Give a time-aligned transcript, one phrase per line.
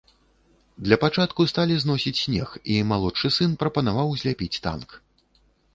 [0.87, 4.89] Для пачатку сталі зносіць снег, і малодшы сын прапанаваў зляпіць танк.